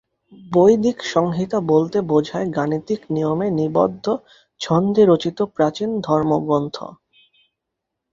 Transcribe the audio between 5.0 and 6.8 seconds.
রচিত প্রাচীন ধর্মগ্রন্থ।